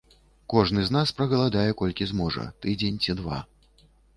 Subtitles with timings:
[0.53, 3.39] Кожны з нас прагаладае колькі зможа, тыдзень ці два.